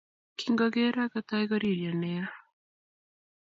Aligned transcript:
Kingogera 0.39 1.03
kotai 1.11 1.45
koririo 1.49 1.91
nea 2.01 2.25